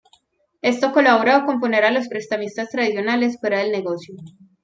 Esto 0.63 0.93
colaboró 0.93 1.45
con 1.45 1.59
poner 1.59 1.85
a 1.85 1.91
los 1.91 2.07
prestamistas 2.07 2.69
tradicionales 2.71 3.39
fuera 3.39 3.59
de 3.59 3.69
negocio. 3.69 4.15